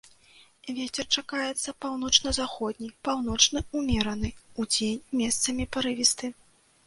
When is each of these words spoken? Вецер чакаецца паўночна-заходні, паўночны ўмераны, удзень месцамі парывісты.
Вецер 0.77 1.05
чакаецца 1.19 1.73
паўночна-заходні, 1.85 2.89
паўночны 3.09 3.63
ўмераны, 3.81 4.29
удзень 4.63 5.05
месцамі 5.23 5.63
парывісты. 5.77 6.33